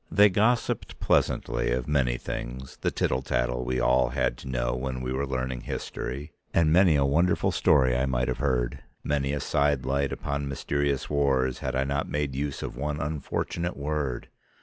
[0.09, 5.01] They gossiped pleasantly of many things, the tittle tattle we all had to know when
[5.01, 9.39] we were learning history, and many a wonderful story I might have heard, many a
[9.39, 14.29] side light on mysterious wars had I not made use of one unfortunate word.